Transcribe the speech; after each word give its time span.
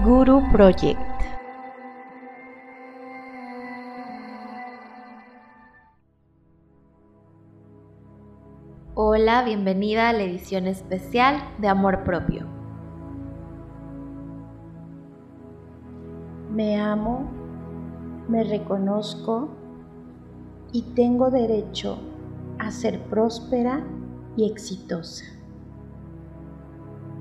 Guru 0.00 0.40
Project. 0.50 0.98
Hola, 8.94 9.44
bienvenida 9.44 10.08
a 10.08 10.14
la 10.14 10.22
edición 10.22 10.66
especial 10.66 11.42
de 11.58 11.68
Amor 11.68 12.04
Propio. 12.04 12.46
Me 16.50 16.80
amo, 16.80 17.28
me 18.28 18.44
reconozco 18.44 19.50
y 20.72 20.84
tengo 20.94 21.30
derecho 21.30 21.98
a 22.58 22.70
ser 22.70 22.98
próspera 23.10 23.84
y 24.38 24.50
exitosa. 24.50 25.26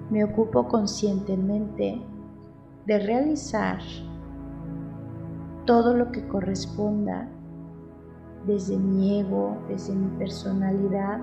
Me 0.09 0.23
ocupo 0.23 0.69
conscientemente 0.69 2.01
de 2.85 2.97
realizar 2.99 3.79
todo 5.65 5.95
lo 5.95 6.11
que 6.11 6.27
corresponda 6.27 7.27
desde 8.47 8.77
mi 8.77 9.19
ego, 9.19 9.61
desde 9.67 9.93
mi 9.93 10.07
personalidad, 10.17 11.19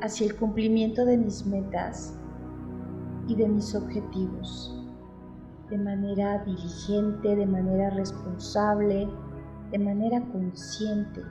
hacia 0.00 0.26
el 0.26 0.36
cumplimiento 0.36 1.04
de 1.04 1.18
mis 1.18 1.44
metas 1.46 2.18
y 3.28 3.34
de 3.34 3.46
mis 3.46 3.74
objetivos, 3.74 4.74
de 5.68 5.76
manera 5.76 6.42
diligente, 6.44 7.36
de 7.36 7.46
manera 7.46 7.90
responsable, 7.90 9.06
de 9.70 9.78
manera 9.78 10.22
consciente. 10.32 11.22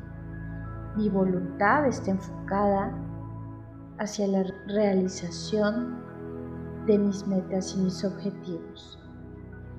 Mi 0.95 1.09
voluntad 1.09 1.87
está 1.87 2.11
enfocada 2.11 2.93
hacia 3.97 4.27
la 4.27 4.43
realización 4.67 5.97
de 6.85 6.99
mis 6.99 7.25
metas 7.27 7.75
y 7.75 7.81
mis 7.81 8.05
objetivos 8.05 8.99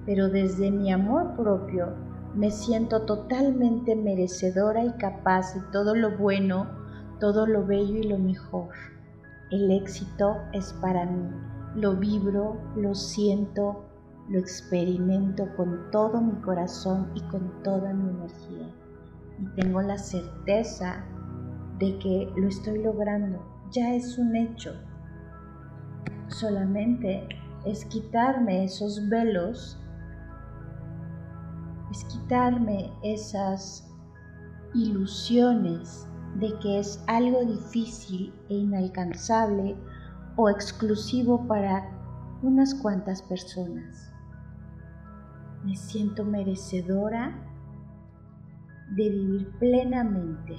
pero 0.06 0.28
desde 0.28 0.70
mi 0.70 0.92
amor 0.92 1.36
propio 1.36 1.94
me 2.34 2.50
siento 2.50 3.02
totalmente 3.02 3.96
merecedora 3.96 4.84
y 4.84 4.92
capaz 4.92 5.54
de 5.54 5.60
todo 5.72 5.94
lo 5.94 6.16
bueno, 6.16 6.68
todo 7.18 7.46
lo 7.46 7.66
bello 7.66 7.96
y 7.96 8.04
lo 8.04 8.18
mejor. 8.18 8.68
El 9.50 9.70
éxito 9.72 10.36
es 10.52 10.72
para 10.74 11.06
mí. 11.06 11.28
Lo 11.74 11.96
vibro, 11.96 12.56
lo 12.76 12.94
siento, 12.94 13.84
lo 14.28 14.38
experimento 14.38 15.48
con 15.56 15.90
todo 15.90 16.20
mi 16.20 16.40
corazón 16.40 17.10
y 17.14 17.20
con 17.22 17.62
toda 17.64 17.92
mi 17.92 18.10
energía. 18.10 18.68
Y 19.40 19.60
tengo 19.60 19.82
la 19.82 19.98
certeza 19.98 21.04
de 21.78 21.98
que 21.98 22.32
lo 22.36 22.46
estoy 22.46 22.82
logrando. 22.82 23.42
Ya 23.72 23.94
es 23.94 24.18
un 24.18 24.36
hecho. 24.36 24.72
Solamente 26.28 27.28
es 27.64 27.84
quitarme 27.86 28.64
esos 28.64 29.08
velos 29.08 29.80
quitarme 32.30 32.92
esas 33.02 33.84
ilusiones 34.72 36.08
de 36.36 36.56
que 36.60 36.78
es 36.78 37.02
algo 37.08 37.44
difícil 37.44 38.32
e 38.48 38.54
inalcanzable 38.54 39.76
o 40.36 40.48
exclusivo 40.48 41.44
para 41.48 41.90
unas 42.42 42.72
cuantas 42.72 43.20
personas. 43.20 44.12
Me 45.64 45.74
siento 45.74 46.24
merecedora 46.24 47.36
de 48.94 49.10
vivir 49.10 49.50
plenamente 49.58 50.56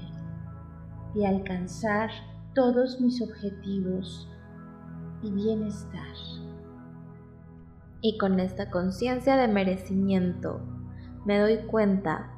y 1.16 1.23
alcanzar 1.23 2.09
todos 2.53 2.99
mis 2.99 3.22
objetivos 3.22 4.30
y 5.23 5.31
bienestar. 5.31 6.17
Y 8.02 8.17
con 8.17 8.42
esta 8.42 8.70
conciencia 8.70 9.37
de 9.37 9.48
merecimiento 9.48 10.60
me 11.26 11.37
doy 11.39 11.58
cuenta 11.67 12.32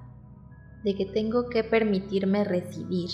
de 0.83 0.95
que 0.95 1.05
tengo 1.05 1.49
que 1.49 1.63
permitirme 1.63 2.43
recibir 2.43 3.09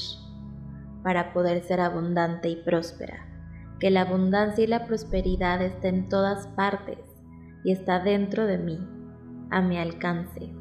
para 1.04 1.34
poder 1.34 1.64
ser 1.64 1.82
abundante 1.82 2.50
y 2.50 2.56
próspera, 2.58 3.26
que 3.80 3.92
la 3.92 4.02
abundancia 4.02 4.64
y 4.64 4.68
la 4.68 4.86
prosperidad 4.86 5.62
está 5.62 5.88
en 5.88 6.10
todas 6.10 6.48
partes 6.48 7.00
y 7.64 7.72
está 7.72 8.00
dentro 8.00 8.46
de 8.46 8.58
mí, 8.58 8.80
a 9.52 9.62
mi 9.62 9.78
alcance. 9.78 10.52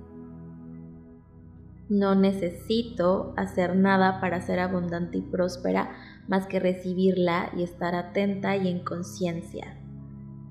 No 1.89 2.15
necesito 2.15 3.33
hacer 3.37 3.75
nada 3.75 4.21
para 4.21 4.43
ser 4.43 4.61
abundante 4.61 5.19
y 5.19 5.23
próspera 5.23 5.91
más 6.29 6.47
que 6.47 6.61
recibirla 6.61 7.51
y 7.57 7.63
estar 7.63 7.95
atenta 7.95 8.57
y 8.57 8.69
en 8.69 8.85
conciencia. 8.85 9.79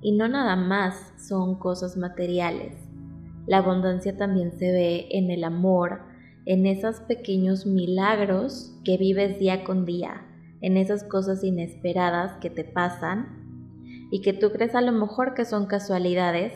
Y 0.02 0.18
no 0.18 0.28
nada 0.28 0.56
más 0.56 1.14
son 1.18 1.60
cosas 1.60 1.96
materiales, 1.96 2.87
la 3.48 3.60
abundancia 3.60 4.18
también 4.18 4.52
se 4.52 4.72
ve 4.72 5.08
en 5.12 5.32
el 5.32 5.44
amor, 5.46 6.02
en 6.46 6.66
esos 6.66 7.00
pequeños 7.02 7.66
milagros 7.66 8.78
que 8.84 8.98
vives 8.98 9.40
día 9.40 9.64
con 9.64 9.86
día, 9.86 10.26
en 10.62 10.78
esas 10.78 11.04
cosas 11.04 11.44
inesperadas 11.44 12.38
que 12.42 12.50
te 12.50 12.66
pasan 12.66 14.08
y 14.12 14.22
que 14.22 14.34
tú 14.34 14.52
crees 14.52 14.76
a 14.76 14.82
lo 14.82 14.92
mejor 14.92 15.34
que 15.34 15.46
son 15.46 15.66
casualidades, 15.66 16.54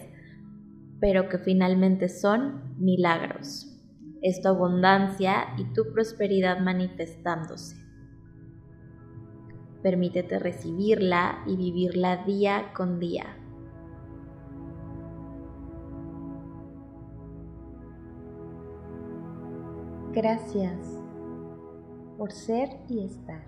pero 1.00 1.30
que 1.30 1.38
finalmente 1.38 2.10
son 2.10 2.76
milagros. 2.78 3.68
Es 4.22 4.42
tu 4.42 4.50
abundancia 4.50 5.48
y 5.58 5.74
tu 5.74 5.92
prosperidad 5.94 6.60
manifestándose. 6.60 7.76
Permítete 9.82 10.40
recibirla 10.40 11.44
y 11.48 11.56
vivirla 11.56 12.24
día 12.26 12.72
con 12.76 13.00
día. 13.00 13.41
Gracias 20.14 20.78
por 22.18 22.34
ser 22.34 22.70
y 22.90 23.06
estar. 23.06 23.46